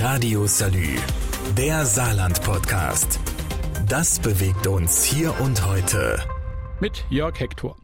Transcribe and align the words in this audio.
Radio 0.00 0.46
Salü, 0.46 0.96
der 1.56 1.86
Saarland-Podcast. 1.86 3.18
Das 3.88 4.20
bewegt 4.20 4.66
uns 4.66 5.04
hier 5.04 5.32
und 5.40 5.66
heute. 5.66 6.18
Mit 6.80 7.06
Jörg 7.08 7.40
Hector. 7.40 7.76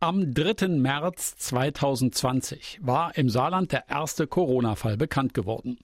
Am 0.00 0.32
3. 0.32 0.68
März 0.68 1.36
2020 1.36 2.78
war 2.80 3.18
im 3.18 3.28
Saarland 3.28 3.72
der 3.72 3.86
erste 3.90 4.26
Corona-Fall 4.26 4.96
bekannt 4.96 5.34
geworden. 5.34 5.76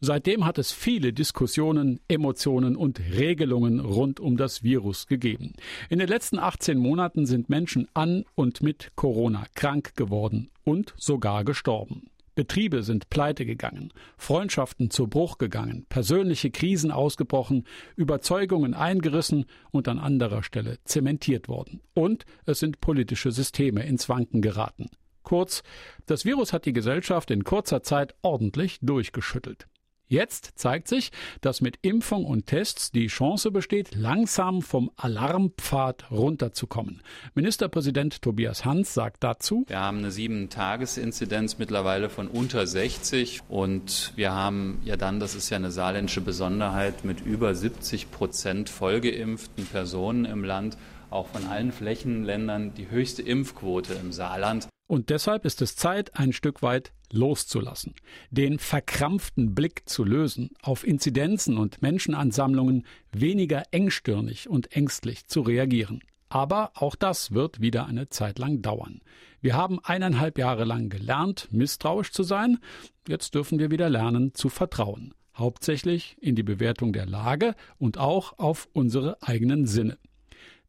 Seitdem 0.00 0.46
hat 0.46 0.56
es 0.56 0.72
viele 0.72 1.12
Diskussionen, 1.12 2.00
Emotionen 2.08 2.74
und 2.74 2.98
Regelungen 2.98 3.80
rund 3.80 4.20
um 4.20 4.38
das 4.38 4.62
Virus 4.62 5.08
gegeben. 5.08 5.52
In 5.90 5.98
den 5.98 6.08
letzten 6.08 6.38
18 6.38 6.78
Monaten 6.78 7.26
sind 7.26 7.50
Menschen 7.50 7.86
an 7.92 8.24
und 8.34 8.62
mit 8.62 8.92
Corona 8.96 9.44
krank 9.54 9.94
geworden 9.94 10.48
und 10.64 10.94
sogar 10.96 11.44
gestorben. 11.44 12.08
Betriebe 12.38 12.84
sind 12.84 13.10
pleite 13.10 13.44
gegangen, 13.44 13.92
Freundschaften 14.16 14.90
zu 14.90 15.08
Bruch 15.08 15.38
gegangen, 15.38 15.86
persönliche 15.88 16.52
Krisen 16.52 16.92
ausgebrochen, 16.92 17.66
Überzeugungen 17.96 18.74
eingerissen 18.74 19.44
und 19.72 19.88
an 19.88 19.98
anderer 19.98 20.44
Stelle 20.44 20.78
zementiert 20.84 21.48
worden. 21.48 21.80
Und 21.94 22.26
es 22.46 22.60
sind 22.60 22.80
politische 22.80 23.32
Systeme 23.32 23.82
ins 23.82 24.08
Wanken 24.08 24.40
geraten. 24.40 24.86
Kurz, 25.24 25.64
das 26.06 26.24
Virus 26.24 26.52
hat 26.52 26.64
die 26.64 26.72
Gesellschaft 26.72 27.32
in 27.32 27.42
kurzer 27.42 27.82
Zeit 27.82 28.14
ordentlich 28.22 28.78
durchgeschüttelt. 28.82 29.66
Jetzt 30.08 30.52
zeigt 30.56 30.88
sich, 30.88 31.12
dass 31.42 31.60
mit 31.60 31.78
Impfung 31.82 32.24
und 32.24 32.46
Tests 32.46 32.90
die 32.90 33.08
Chance 33.08 33.50
besteht, 33.50 33.94
langsam 33.94 34.62
vom 34.62 34.90
Alarmpfad 34.96 36.10
runterzukommen. 36.10 37.02
Ministerpräsident 37.34 38.22
Tobias 38.22 38.64
Hans 38.64 38.94
sagt 38.94 39.22
dazu, 39.22 39.64
wir 39.68 39.80
haben 39.80 39.98
eine 39.98 40.10
Sieben-Tages-Inzidenz 40.10 41.58
mittlerweile 41.58 42.08
von 42.08 42.28
unter 42.28 42.66
60 42.66 43.42
und 43.50 44.14
wir 44.16 44.32
haben 44.32 44.80
ja 44.82 44.96
dann, 44.96 45.20
das 45.20 45.34
ist 45.34 45.50
ja 45.50 45.58
eine 45.58 45.70
saarländische 45.70 46.22
Besonderheit, 46.22 47.04
mit 47.04 47.20
über 47.20 47.54
70 47.54 48.10
Prozent 48.10 48.70
vollgeimpften 48.70 49.66
Personen 49.66 50.24
im 50.24 50.42
Land 50.42 50.78
auch 51.10 51.28
von 51.28 51.46
allen 51.46 51.72
Flächenländern 51.72 52.74
die 52.74 52.90
höchste 52.90 53.22
Impfquote 53.22 53.94
im 53.94 54.12
Saarland. 54.12 54.68
Und 54.86 55.10
deshalb 55.10 55.44
ist 55.44 55.60
es 55.60 55.76
Zeit, 55.76 56.18
ein 56.18 56.32
Stück 56.32 56.62
weit 56.62 56.92
loszulassen, 57.12 57.94
den 58.30 58.58
verkrampften 58.58 59.54
Blick 59.54 59.88
zu 59.88 60.04
lösen, 60.04 60.50
auf 60.62 60.86
Inzidenzen 60.86 61.56
und 61.56 61.82
Menschenansammlungen 61.82 62.84
weniger 63.12 63.62
engstirnig 63.70 64.48
und 64.48 64.72
ängstlich 64.72 65.26
zu 65.26 65.40
reagieren. 65.40 66.00
Aber 66.28 66.72
auch 66.74 66.94
das 66.94 67.32
wird 67.32 67.60
wieder 67.60 67.86
eine 67.86 68.10
Zeit 68.10 68.38
lang 68.38 68.60
dauern. 68.60 69.00
Wir 69.40 69.54
haben 69.54 69.78
eineinhalb 69.82 70.38
Jahre 70.38 70.64
lang 70.64 70.88
gelernt, 70.88 71.48
misstrauisch 71.50 72.10
zu 72.10 72.22
sein, 72.22 72.58
jetzt 73.06 73.34
dürfen 73.34 73.58
wir 73.58 73.70
wieder 73.70 73.88
lernen 73.88 74.34
zu 74.34 74.48
vertrauen, 74.48 75.14
hauptsächlich 75.34 76.16
in 76.20 76.34
die 76.34 76.42
Bewertung 76.42 76.92
der 76.92 77.06
Lage 77.06 77.54
und 77.78 77.98
auch 77.98 78.38
auf 78.38 78.68
unsere 78.72 79.22
eigenen 79.22 79.66
Sinne. 79.66 79.96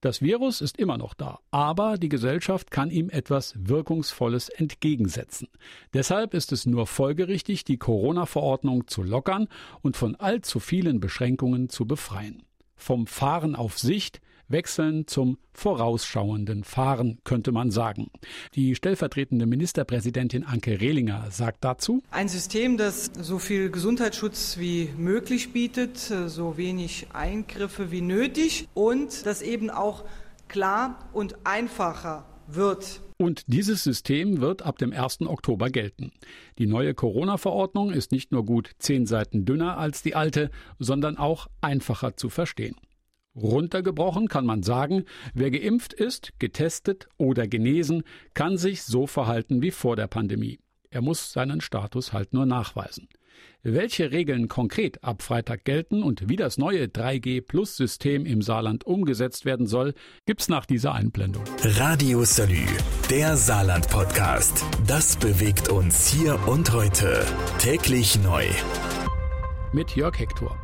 Das 0.02 0.22
Virus 0.22 0.62
ist 0.62 0.78
immer 0.78 0.98
noch 0.98 1.14
da, 1.14 1.40
aber 1.52 1.98
die 1.98 2.08
Gesellschaft 2.08 2.72
kann 2.72 2.90
ihm 2.90 3.10
etwas 3.10 3.54
Wirkungsvolles 3.58 4.48
entgegensetzen. 4.48 5.50
Deshalb 5.94 6.34
ist 6.34 6.54
es 6.54 6.66
nur 6.66 6.88
folgerichtig, 6.88 7.66
die 7.66 7.78
Corona-Verordnung 7.78 8.88
zu 8.88 9.04
lockern 9.04 9.50
und 9.82 9.98
von 9.98 10.16
allzu 10.16 10.62
vielen 10.62 11.02
Beschränkungen 11.02 11.68
zu 11.68 11.86
befreien. 11.86 12.44
Vom 12.78 13.08
Fahren 13.08 13.58
auf 13.58 13.78
Sicht 13.78 14.22
wechseln 14.50 15.08
zum 15.08 15.38
vorausschauenden 15.54 16.64
Fahren, 16.64 17.20
könnte 17.24 17.52
man 17.52 17.72
sagen. 17.72 18.12
Die 18.56 18.76
stellvertretende 18.76 19.46
Ministerpräsidentin 19.46 20.44
Anke 20.44 20.82
Rehlinger 20.82 21.28
sagt 21.32 21.64
dazu, 21.64 22.02
ein 22.12 22.28
System, 22.28 22.78
das 22.78 23.12
so 23.20 23.40
viel 23.40 23.70
Gesundheitsschutz 23.70 24.58
wie 24.58 24.90
möglich 24.98 25.54
bietet, 25.54 25.98
so 25.98 26.58
wenig 26.58 27.08
Eingriffe 27.14 27.92
wie 27.92 28.02
nötig 28.02 28.68
und 28.74 29.26
das 29.26 29.42
eben 29.42 29.70
auch 29.70 30.04
klar 30.48 31.10
und 31.14 31.46
einfacher 31.46 32.26
wird. 32.48 33.02
Und 33.18 33.44
dieses 33.48 33.84
System 33.84 34.40
wird 34.40 34.62
ab 34.62 34.78
dem 34.78 34.94
1. 34.94 35.22
Oktober 35.22 35.70
gelten. 35.70 36.12
Die 36.58 36.68
neue 36.68 36.94
Corona-Verordnung 36.94 37.92
ist 37.92 38.14
nicht 38.14 38.32
nur 38.32 38.46
gut 38.46 38.72
zehn 38.80 39.06
Seiten 39.06 39.44
dünner 39.44 39.78
als 39.78 40.02
die 40.02 40.16
alte, 40.16 40.50
sondern 40.80 41.18
auch 41.18 41.48
einfacher 41.60 42.16
zu 42.16 42.30
verstehen. 42.30 42.76
Runtergebrochen 43.42 44.28
kann 44.28 44.46
man 44.46 44.64
sagen, 44.64 45.06
wer 45.34 45.52
geimpft 45.52 45.94
ist, 45.94 46.34
getestet 46.40 47.08
oder 47.18 47.48
genesen, 47.48 48.04
kann 48.34 48.58
sich 48.58 48.84
so 48.84 49.08
verhalten 49.08 49.62
wie 49.62 49.72
vor 49.72 49.96
der 49.96 50.08
Pandemie. 50.08 50.60
Er 50.92 51.02
muss 51.02 51.32
seinen 51.32 51.62
Status 51.62 52.14
halt 52.14 52.34
nur 52.34 52.46
nachweisen. 52.46 53.08
Welche 53.62 54.12
Regeln 54.12 54.48
konkret 54.48 55.04
ab 55.04 55.22
Freitag 55.22 55.66
gelten 55.66 56.02
und 56.02 56.30
wie 56.30 56.38
das 56.38 56.58
neue 56.58 56.86
3G-Plus-System 56.86 58.26
im 58.26 58.42
Saarland 58.42 58.86
umgesetzt 58.86 59.44
werden 59.44 59.68
soll, 59.68 59.94
gibt's 60.26 60.48
nach 60.48 60.66
dieser 60.66 60.94
Einblendung. 60.94 61.44
Radio 61.62 62.24
Salü, 62.24 62.66
der 63.10 63.36
Saarland-Podcast. 63.36 64.64
Das 64.88 65.18
bewegt 65.18 65.70
uns 65.70 66.08
hier 66.08 66.40
und 66.48 66.72
heute. 66.72 67.26
Täglich 67.60 68.22
neu. 68.24 68.46
Mit 69.74 69.96
Jörg 69.96 70.18
Hector. 70.18 70.58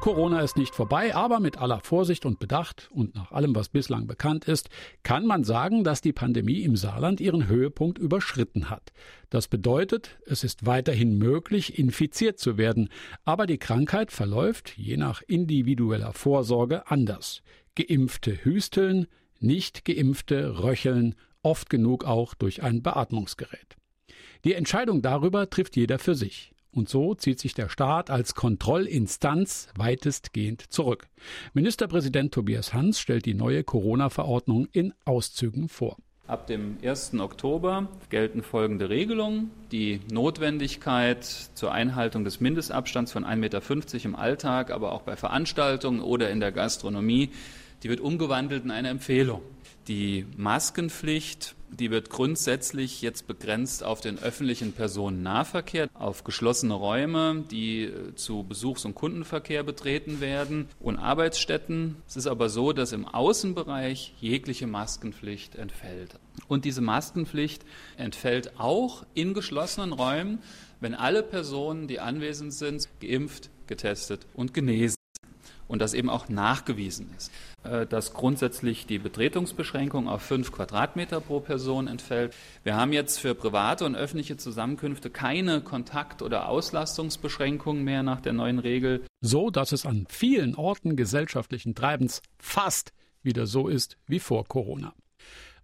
Corona 0.00 0.40
ist 0.40 0.56
nicht 0.56 0.74
vorbei, 0.74 1.14
aber 1.14 1.40
mit 1.40 1.58
aller 1.58 1.80
Vorsicht 1.80 2.26
und 2.26 2.38
Bedacht 2.38 2.88
und 2.92 3.14
nach 3.14 3.32
allem, 3.32 3.54
was 3.56 3.68
bislang 3.68 4.06
bekannt 4.06 4.44
ist, 4.44 4.68
kann 5.02 5.26
man 5.26 5.42
sagen, 5.42 5.82
dass 5.82 6.00
die 6.00 6.12
Pandemie 6.12 6.62
im 6.62 6.76
Saarland 6.76 7.20
ihren 7.20 7.48
Höhepunkt 7.48 7.98
überschritten 7.98 8.70
hat. 8.70 8.92
Das 9.30 9.48
bedeutet, 9.48 10.18
es 10.26 10.44
ist 10.44 10.64
weiterhin 10.64 11.18
möglich, 11.18 11.78
infiziert 11.78 12.38
zu 12.38 12.56
werden, 12.56 12.88
aber 13.24 13.46
die 13.46 13.58
Krankheit 13.58 14.12
verläuft 14.12 14.76
je 14.76 14.96
nach 14.96 15.22
individueller 15.22 16.12
Vorsorge 16.12 16.88
anders. 16.88 17.42
Geimpfte 17.74 18.44
hüsteln, 18.44 19.06
nicht 19.40 19.84
geimpfte 19.84 20.62
röcheln, 20.62 21.14
oft 21.42 21.68
genug 21.68 22.04
auch 22.04 22.34
durch 22.34 22.62
ein 22.62 22.82
Beatmungsgerät. 22.82 23.76
Die 24.44 24.54
Entscheidung 24.54 25.02
darüber 25.02 25.50
trifft 25.50 25.76
jeder 25.76 25.98
für 25.98 26.14
sich. 26.14 26.52
Und 26.76 26.90
so 26.90 27.14
zieht 27.14 27.40
sich 27.40 27.54
der 27.54 27.70
Staat 27.70 28.10
als 28.10 28.34
Kontrollinstanz 28.34 29.68
weitestgehend 29.78 30.60
zurück. 30.70 31.08
Ministerpräsident 31.54 32.34
Tobias 32.34 32.74
Hans 32.74 33.00
stellt 33.00 33.24
die 33.24 33.32
neue 33.32 33.64
Corona-Verordnung 33.64 34.68
in 34.72 34.92
Auszügen 35.06 35.70
vor. 35.70 35.96
Ab 36.26 36.46
dem 36.48 36.76
1. 36.82 37.14
Oktober 37.14 37.88
gelten 38.10 38.42
folgende 38.42 38.90
Regelungen. 38.90 39.52
Die 39.72 40.00
Notwendigkeit 40.12 41.24
zur 41.24 41.72
Einhaltung 41.72 42.24
des 42.24 42.40
Mindestabstands 42.40 43.10
von 43.10 43.24
1,50 43.24 43.36
Meter 43.36 44.04
im 44.04 44.14
Alltag, 44.14 44.70
aber 44.70 44.92
auch 44.92 45.00
bei 45.00 45.16
Veranstaltungen 45.16 46.02
oder 46.02 46.28
in 46.28 46.40
der 46.40 46.52
Gastronomie, 46.52 47.30
die 47.82 47.88
wird 47.88 48.00
umgewandelt 48.00 48.64
in 48.64 48.70
eine 48.70 48.88
Empfehlung. 48.88 49.42
Die 49.88 50.26
Maskenpflicht, 50.36 51.54
die 51.70 51.92
wird 51.92 52.10
grundsätzlich 52.10 53.02
jetzt 53.02 53.28
begrenzt 53.28 53.84
auf 53.84 54.00
den 54.00 54.18
öffentlichen 54.18 54.72
Personennahverkehr, 54.72 55.88
auf 55.94 56.24
geschlossene 56.24 56.74
Räume, 56.74 57.44
die 57.48 57.84
äh, 57.84 58.14
zu 58.16 58.42
Besuchs- 58.42 58.84
und 58.84 58.96
Kundenverkehr 58.96 59.62
betreten 59.62 60.20
werden 60.20 60.68
und 60.80 60.98
Arbeitsstätten. 60.98 61.96
Es 62.08 62.16
ist 62.16 62.26
aber 62.26 62.48
so, 62.48 62.72
dass 62.72 62.92
im 62.92 63.06
Außenbereich 63.06 64.14
jegliche 64.20 64.66
Maskenpflicht 64.66 65.54
entfällt. 65.54 66.18
Und 66.48 66.64
diese 66.64 66.80
Maskenpflicht 66.80 67.64
entfällt 67.96 68.58
auch 68.58 69.06
in 69.14 69.34
geschlossenen 69.34 69.92
Räumen, 69.92 70.40
wenn 70.80 70.94
alle 70.94 71.22
Personen, 71.22 71.86
die 71.86 72.00
anwesend 72.00 72.52
sind, 72.52 72.88
geimpft, 73.00 73.50
getestet 73.68 74.26
und 74.34 74.52
genesen 74.52 74.95
und 75.68 75.80
das 75.80 75.94
eben 75.94 76.10
auch 76.10 76.28
nachgewiesen 76.28 77.08
ist. 77.16 77.32
Äh, 77.64 77.86
dass 77.86 78.12
grundsätzlich 78.12 78.86
die 78.86 78.98
Betretungsbeschränkung 78.98 80.08
auf 80.08 80.22
fünf 80.22 80.52
Quadratmeter 80.52 81.20
pro 81.20 81.40
Person 81.40 81.88
entfällt. 81.88 82.34
Wir 82.64 82.76
haben 82.76 82.92
jetzt 82.92 83.18
für 83.18 83.34
private 83.34 83.84
und 83.84 83.96
öffentliche 83.96 84.36
Zusammenkünfte 84.36 85.10
keine 85.10 85.60
Kontakt- 85.60 86.22
oder 86.22 86.48
Auslastungsbeschränkungen 86.48 87.84
mehr 87.84 88.02
nach 88.02 88.20
der 88.20 88.32
neuen 88.32 88.58
Regel. 88.58 89.04
So 89.20 89.50
dass 89.50 89.72
es 89.72 89.86
an 89.86 90.06
vielen 90.08 90.54
Orten 90.54 90.96
gesellschaftlichen 90.96 91.74
Treibens 91.74 92.22
fast 92.38 92.92
wieder 93.22 93.46
so 93.46 93.68
ist 93.68 93.96
wie 94.06 94.20
vor 94.20 94.46
Corona. 94.46 94.94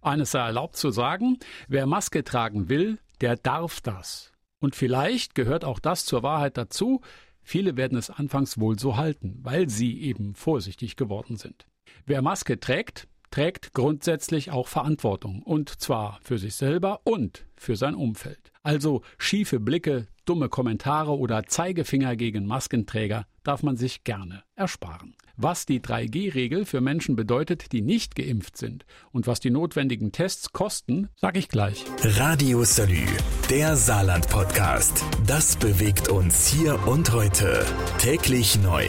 Eines 0.01 0.31
sei 0.31 0.39
erlaubt 0.39 0.75
zu 0.75 0.91
sagen, 0.91 1.39
wer 1.69 1.85
Maske 1.85 2.23
tragen 2.23 2.67
will, 2.67 2.99
der 3.21 3.37
darf 3.37 3.79
das. 3.79 4.33
Und 4.59 4.75
vielleicht 4.75 5.35
gehört 5.35 5.63
auch 5.63 5.79
das 5.79 6.05
zur 6.05 6.23
Wahrheit 6.23 6.57
dazu, 6.57 7.01
Viele 7.43 7.77
werden 7.77 7.97
es 7.97 8.09
anfangs 8.09 8.59
wohl 8.59 8.79
so 8.79 8.97
halten, 8.97 9.39
weil 9.43 9.69
sie 9.69 10.01
eben 10.01 10.35
vorsichtig 10.35 10.95
geworden 10.95 11.37
sind. 11.37 11.67
Wer 12.05 12.21
Maske 12.21 12.59
trägt, 12.59 13.07
trägt 13.31 13.73
grundsätzlich 13.73 14.51
auch 14.51 14.67
Verantwortung, 14.67 15.41
und 15.41 15.69
zwar 15.81 16.19
für 16.21 16.37
sich 16.37 16.55
selber 16.55 17.01
und 17.03 17.45
für 17.55 17.75
sein 17.75 17.95
Umfeld. 17.95 18.51
Also 18.61 19.01
schiefe 19.17 19.59
Blicke, 19.59 20.07
dumme 20.25 20.49
Kommentare 20.49 21.17
oder 21.17 21.43
Zeigefinger 21.43 22.15
gegen 22.15 22.45
Maskenträger 22.45 23.25
darf 23.43 23.63
man 23.63 23.75
sich 23.75 24.03
gerne 24.03 24.43
ersparen. 24.55 25.15
Was 25.35 25.65
die 25.65 25.79
3G-Regel 25.79 26.63
für 26.63 26.79
Menschen 26.79 27.15
bedeutet, 27.15 27.71
die 27.71 27.81
nicht 27.81 28.15
geimpft 28.15 28.55
sind 28.55 28.85
und 29.11 29.25
was 29.25 29.39
die 29.39 29.49
notwendigen 29.49 30.11
Tests 30.11 30.51
kosten, 30.53 31.09
sage 31.15 31.39
ich 31.39 31.49
gleich. 31.49 31.85
Radio 32.03 32.63
Salü, 32.63 33.07
der 33.49 33.75
Saarland-Podcast. 33.75 35.03
Das 35.25 35.55
bewegt 35.55 36.09
uns 36.09 36.47
hier 36.47 36.87
und 36.87 37.11
heute. 37.13 37.65
Täglich 37.97 38.59
neu. 38.61 38.85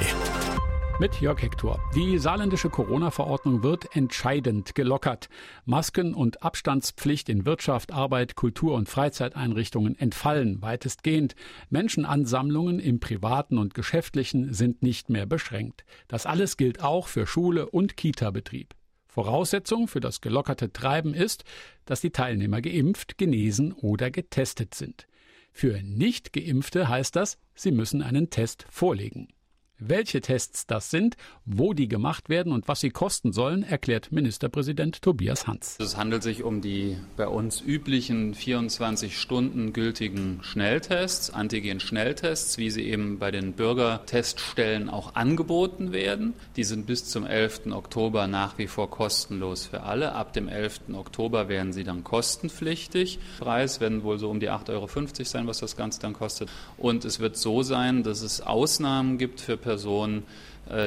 Mit 1.00 1.20
Jörg 1.20 1.42
Hector. 1.42 1.82
Die 1.96 2.18
saarländische 2.18 2.70
Corona-Verordnung 2.70 3.64
wird 3.64 3.96
entscheidend 3.96 4.76
gelockert. 4.76 5.28
Masken- 5.64 6.14
und 6.14 6.44
Abstandspflicht 6.44 7.28
in 7.28 7.44
Wirtschaft, 7.44 7.92
Arbeit, 7.92 8.36
Kultur- 8.36 8.74
und 8.74 8.88
Freizeiteinrichtungen 8.88 9.98
entfallen 9.98 10.62
weitestgehend. 10.62 11.34
Menschenansammlungen 11.68 12.78
im 12.78 13.00
privaten 13.00 13.58
und 13.58 13.74
geschäftlichen 13.74 14.54
sind 14.54 14.84
nicht 14.84 15.10
mehr 15.10 15.26
beschränkt. 15.26 15.84
Das 16.06 16.26
alles 16.26 16.56
gilt 16.56 16.80
auch 16.80 17.08
für 17.08 17.26
Schule 17.26 17.68
und 17.68 17.96
Kita-Betrieb. 17.96 18.76
Voraussetzung 19.08 19.88
für 19.88 20.00
das 20.00 20.20
gelockerte 20.20 20.72
Treiben 20.72 21.12
ist, 21.12 21.42
dass 21.86 22.02
die 22.02 22.10
Teilnehmer 22.10 22.60
geimpft, 22.60 23.18
genesen 23.18 23.72
oder 23.72 24.12
getestet 24.12 24.74
sind. 24.74 25.08
Für 25.52 25.82
Nicht-Geimpfte 25.82 26.88
heißt 26.88 27.16
das, 27.16 27.38
sie 27.56 27.72
müssen 27.72 28.00
einen 28.00 28.30
Test 28.30 28.64
vorlegen. 28.70 29.33
Welche 29.80 30.20
Tests 30.20 30.68
das 30.68 30.90
sind, 30.90 31.16
wo 31.44 31.74
die 31.74 31.88
gemacht 31.88 32.28
werden 32.28 32.52
und 32.52 32.68
was 32.68 32.78
sie 32.78 32.90
kosten 32.90 33.32
sollen, 33.32 33.64
erklärt 33.64 34.12
Ministerpräsident 34.12 35.02
Tobias 35.02 35.48
Hans. 35.48 35.78
Es 35.80 35.96
handelt 35.96 36.22
sich 36.22 36.44
um 36.44 36.60
die 36.60 36.96
bei 37.16 37.26
uns 37.26 37.60
üblichen 37.60 38.34
24 38.34 39.18
Stunden 39.18 39.72
gültigen 39.72 40.38
Schnelltests, 40.42 41.30
Antigen-Schnelltests, 41.30 42.56
wie 42.56 42.70
sie 42.70 42.84
eben 42.84 43.18
bei 43.18 43.32
den 43.32 43.54
Bürgerteststellen 43.54 44.88
auch 44.88 45.16
angeboten 45.16 45.92
werden. 45.92 46.34
Die 46.54 46.64
sind 46.64 46.86
bis 46.86 47.06
zum 47.06 47.26
11. 47.26 47.72
Oktober 47.72 48.28
nach 48.28 48.58
wie 48.58 48.68
vor 48.68 48.88
kostenlos 48.90 49.66
für 49.66 49.82
alle. 49.82 50.12
Ab 50.12 50.32
dem 50.34 50.46
11. 50.46 50.82
Oktober 50.92 51.48
werden 51.48 51.72
sie 51.72 51.82
dann 51.82 52.04
kostenpflichtig. 52.04 53.18
Preis 53.40 53.80
werden 53.80 54.04
wohl 54.04 54.20
so 54.20 54.30
um 54.30 54.38
die 54.38 54.50
8,50 54.50 54.70
Euro 54.70 55.24
sein, 55.24 55.46
was 55.48 55.58
das 55.58 55.76
Ganze 55.76 56.00
dann 56.00 56.12
kostet. 56.12 56.48
Und 56.76 57.04
es 57.04 57.18
wird 57.18 57.36
so 57.36 57.64
sein, 57.64 58.04
dass 58.04 58.22
es 58.22 58.40
Ausnahmen 58.40 59.18
gibt 59.18 59.40
für 59.40 59.63
Personen, 59.64 60.18
äh, 60.18 60.22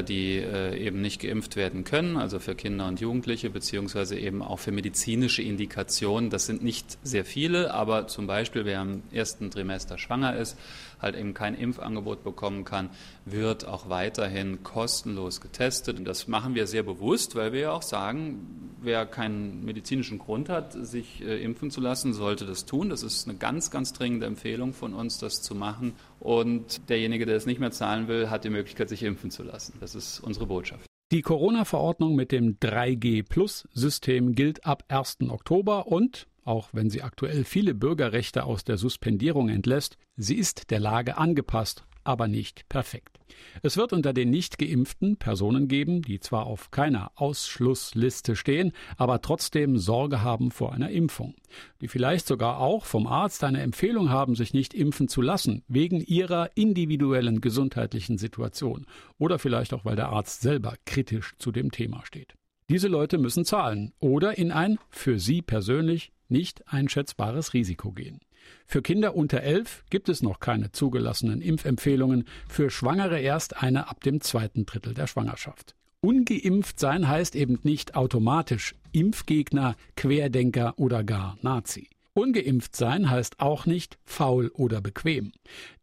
die 0.04 0.38
äh, 0.38 0.78
eben 0.78 1.02
nicht 1.02 1.22
geimpft 1.22 1.56
werden 1.56 1.84
können, 1.84 2.18
also 2.18 2.40
für 2.40 2.56
Kinder 2.56 2.88
und 2.88 3.00
Jugendliche, 3.00 3.50
beziehungsweise 3.50 4.18
eben 4.18 4.42
auch 4.42 4.60
für 4.60 4.72
medizinische 4.72 5.42
Indikationen. 5.42 6.30
Das 6.30 6.46
sind 6.46 6.64
nicht 6.64 6.98
sehr 7.04 7.26
viele, 7.26 7.74
aber 7.74 8.08
zum 8.08 8.28
Beispiel, 8.28 8.66
wer 8.66 8.82
im 8.82 9.04
ersten 9.12 9.52
Trimester 9.52 9.98
schwanger 9.98 10.36
ist, 10.36 10.58
halt 11.02 11.16
eben 11.16 11.34
kein 11.34 11.56
Impfangebot 11.56 12.24
bekommen 12.24 12.66
kann, 12.66 12.90
wird 13.26 13.68
auch 13.68 13.90
weiterhin 13.90 14.64
kostenlos 14.64 15.42
getestet. 15.42 16.00
Und 16.00 16.06
das 16.06 16.28
machen 16.28 16.56
wir 16.56 16.68
sehr 16.68 16.84
bewusst, 16.84 17.36
weil 17.36 17.54
wir 17.54 17.60
ja 17.60 17.72
auch 17.72 17.84
sagen, 17.84 18.74
wer 18.82 19.06
keinen 19.06 19.64
medizinischen 19.66 20.20
Grund 20.20 20.50
hat, 20.50 20.74
sich 20.74 21.22
äh, 21.22 21.44
impfen 21.44 21.72
zu 21.72 21.82
lassen, 21.82 22.14
sollte 22.14 22.46
das 22.46 22.66
tun. 22.66 22.90
Das 22.90 23.04
ist 23.04 23.28
eine 23.28 23.38
ganz, 23.38 23.72
ganz 23.72 23.94
dringende 23.94 24.26
Empfehlung 24.26 24.74
von 24.74 24.94
uns, 24.94 25.18
das 25.18 25.42
zu 25.42 25.56
machen. 25.56 25.94
Und 26.20 26.90
derjenige, 26.90 27.26
der 27.26 27.36
es 27.36 27.46
nicht 27.46 27.60
mehr 27.60 27.72
zahlen 27.72 28.08
will, 28.08 28.30
hat 28.30 28.44
die 28.44 28.50
Möglichkeit, 28.50 28.90
sich 28.90 29.04
impfen 29.04 29.32
zu 29.32 29.44
lassen. 29.68 29.80
Das 29.80 29.96
ist 29.96 30.20
unsere 30.20 30.46
Botschaft. 30.46 30.86
Die 31.12 31.22
Corona-Verordnung 31.22 32.16
mit 32.16 32.32
dem 32.32 32.60
3G-Plus-System 32.60 34.34
gilt 34.34 34.66
ab 34.66 34.84
1. 34.90 35.20
Oktober 35.30 35.88
und 35.88 36.28
auch 36.44 36.70
wenn 36.74 36.90
sie 36.90 37.02
aktuell 37.02 37.44
viele 37.44 37.74
Bürgerrechte 37.74 38.44
aus 38.46 38.64
der 38.64 38.78
Suspendierung 38.78 39.50
entlässt, 39.50 39.98
sie 40.16 40.36
ist 40.36 40.70
der 40.72 40.80
Lage 40.80 41.18
angepasst, 41.18 41.86
aber 42.08 42.28
nicht 42.28 42.68
perfekt. 42.70 43.20
Es 43.62 43.78
wird 43.78 43.94
unter 43.94 44.14
den 44.14 44.30
nicht 44.30 44.58
geimpften 44.58 45.18
Personen 45.18 45.68
geben, 45.68 46.02
die 46.02 46.20
zwar 46.20 46.46
auf 46.46 46.72
keiner 46.72 47.12
Ausschlussliste 47.16 48.36
stehen, 48.36 48.72
aber 48.96 49.22
trotzdem 49.22 49.78
Sorge 49.78 50.22
haben 50.22 50.52
vor 50.52 50.74
einer 50.74 50.90
Impfung, 50.90 51.36
die 51.82 51.88
vielleicht 51.88 52.28
sogar 52.28 52.60
auch 52.60 52.86
vom 52.86 53.08
Arzt 53.08 53.44
eine 53.44 53.62
Empfehlung 53.62 54.10
haben, 54.10 54.36
sich 54.36 54.54
nicht 54.54 54.74
impfen 54.74 55.08
zu 55.08 55.22
lassen, 55.22 55.64
wegen 55.68 56.00
ihrer 56.02 56.52
individuellen 56.56 57.42
gesundheitlichen 57.42 58.18
Situation 58.18 58.86
oder 59.18 59.40
vielleicht 59.40 59.74
auch, 59.74 59.86
weil 59.86 59.96
der 59.96 60.10
Arzt 60.10 60.42
selber 60.42 60.76
kritisch 60.86 61.36
zu 61.38 61.52
dem 61.52 61.72
Thema 61.72 62.06
steht. 62.06 62.36
Diese 62.70 62.88
Leute 62.88 63.18
müssen 63.18 63.46
zahlen 63.46 63.94
oder 64.00 64.38
in 64.38 64.52
ein 64.52 64.78
für 64.90 65.20
sie 65.20 65.42
persönlich 65.42 66.12
nicht 66.28 66.68
einschätzbares 66.68 67.54
Risiko 67.54 67.92
gehen. 67.92 68.20
Für 68.66 68.82
Kinder 68.82 69.16
unter 69.16 69.42
elf 69.42 69.84
gibt 69.90 70.10
es 70.10 70.22
noch 70.22 70.40
keine 70.40 70.72
zugelassenen 70.72 71.42
Impfempfehlungen, 71.42 72.26
für 72.48 72.70
Schwangere 72.70 73.20
erst 73.20 73.62
eine 73.62 73.90
ab 73.90 74.02
dem 74.04 74.22
zweiten 74.22 74.66
Drittel 74.66 74.94
der 74.94 75.08
Schwangerschaft. 75.08 75.76
Ungeimpft 76.02 76.80
sein 76.80 77.08
heißt 77.08 77.36
eben 77.36 77.60
nicht 77.64 77.96
automatisch 77.96 78.76
Impfgegner, 78.92 79.76
Querdenker 79.96 80.74
oder 80.78 81.04
gar 81.04 81.38
Nazi. 81.42 81.90
Ungeimpft 82.14 82.76
sein 82.76 83.10
heißt 83.10 83.40
auch 83.40 83.66
nicht 83.66 83.98
faul 84.04 84.50
oder 84.54 84.82
bequem. 84.82 85.32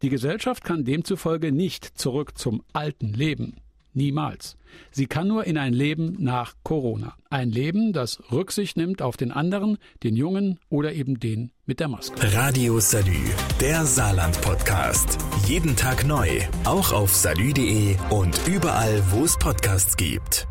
Die 0.01 0.09
Gesellschaft 0.09 0.63
kann 0.63 0.83
demzufolge 0.83 1.51
nicht 1.51 1.85
zurück 1.97 2.37
zum 2.37 2.63
alten 2.73 3.13
Leben. 3.13 3.55
Niemals. 3.95 4.57
Sie 4.91 5.07
kann 5.07 5.27
nur 5.27 5.45
in 5.45 5.57
ein 5.57 5.73
Leben 5.73 6.17
nach 6.19 6.53
Corona. 6.63 7.15
Ein 7.29 7.49
Leben, 7.49 7.93
das 7.93 8.21
Rücksicht 8.31 8.77
nimmt 8.77 9.01
auf 9.01 9.17
den 9.17 9.31
anderen, 9.31 9.77
den 10.03 10.15
Jungen 10.15 10.59
oder 10.69 10.93
eben 10.93 11.19
den 11.19 11.51
mit 11.65 11.79
der 11.79 11.87
Maske. 11.87 12.15
Radio 12.35 12.79
Salü, 12.79 13.23
der 13.61 13.85
Saarland-Podcast. 13.85 15.17
Jeden 15.47 15.75
Tag 15.75 16.05
neu, 16.05 16.27
auch 16.65 16.91
auf 16.91 17.15
salü.de 17.15 17.95
und 18.09 18.39
überall, 18.47 19.01
wo 19.11 19.23
es 19.23 19.37
Podcasts 19.37 19.95
gibt. 19.95 20.47